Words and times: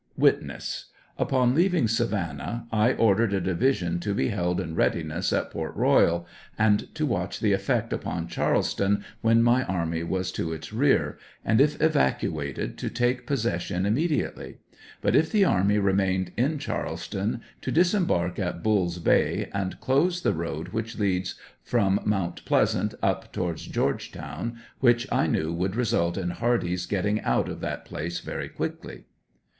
Witness. 0.17 0.85
Upon 1.19 1.53
leaving 1.53 1.87
Savannah 1.87 2.67
I 2.71 2.93
ordered 2.93 3.33
a 3.35 3.39
divi 3.39 3.71
sion 3.71 3.99
to 3.99 4.15
be 4.15 4.29
held 4.29 4.59
in 4.59 4.73
readiness 4.73 5.31
at 5.31 5.51
Port 5.51 5.77
Eoyal, 5.77 6.25
and 6.57 6.87
to 6.95 7.05
watch 7.05 7.39
the 7.39 7.53
effect 7.53 7.93
upon 7.93 8.27
Charleston 8.27 9.05
when 9.21 9.43
my 9.43 9.63
army 9.65 10.01
was 10.01 10.31
to 10.31 10.53
its 10.53 10.73
rear, 10.73 11.19
and 11.45 11.61
if 11.61 11.79
evacuated 11.79 12.79
to 12.79 12.89
take 12.89 13.27
possession 13.27 13.83
imme 13.83 14.09
diately, 14.09 14.55
but 15.01 15.15
if 15.15 15.31
the 15.31 15.45
army 15.45 15.77
remained 15.77 16.31
in 16.35 16.57
Charleston 16.57 17.41
to 17.61 17.71
dis 17.71 17.93
embark 17.93 18.39
at 18.39 18.63
Bull's 18.63 18.97
Bay 18.97 19.51
and 19.53 19.79
close 19.81 20.21
the 20.23 20.33
road 20.33 20.69
which 20.69 20.97
leads 20.97 21.35
from 21.61 21.99
Mt. 22.03 22.43
Pleasant 22.45 22.95
up 23.03 23.31
towards 23.31 23.67
Georgetown, 23.67 24.57
which 24.79 25.05
1 25.11 25.31
knew 25.31 25.53
would 25.53 25.75
result 25.75 26.17
in 26.17 26.31
Hardee's 26.31 26.87
getting 26.87 27.21
out 27.21 27.47
of 27.47 27.59
that 27.61 27.85
place 27.85 28.19
very 28.21 28.49
quickly. 28.49 29.03